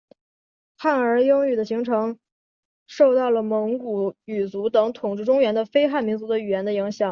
[0.77, 2.17] 汉儿言语的形成
[2.87, 7.09] 受到了蒙古语族等统治中原的非汉民族的语言的影响。